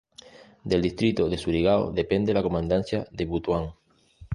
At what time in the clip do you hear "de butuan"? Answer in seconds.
3.11-3.71